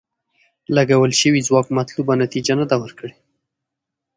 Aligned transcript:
لګول 0.75 1.11
شوی 1.21 1.45
ځواک 1.47 1.67
مطلوبه 1.77 2.13
نتیجه 2.23 2.53
نه 2.59 2.65
ده 2.69 2.75
ورکړې. 2.81 3.11